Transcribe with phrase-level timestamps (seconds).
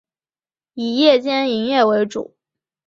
[0.73, 2.35] 以夜间营业为主。